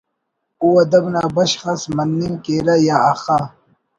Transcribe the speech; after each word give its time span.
او 0.61 0.67
ادب 0.83 1.05
نا 1.13 1.21
بشخ 1.35 1.63
اس 1.71 1.83
مننگ 1.95 2.35
کیرہ 2.43 2.75
یا 2.87 2.97
آخا 3.11 3.37